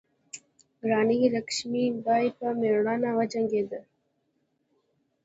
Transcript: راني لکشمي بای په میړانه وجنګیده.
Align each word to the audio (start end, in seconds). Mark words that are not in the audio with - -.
راني 0.89 1.17
لکشمي 1.35 1.85
بای 2.05 2.25
په 2.37 2.47
میړانه 2.59 3.09
وجنګیده. 3.17 3.81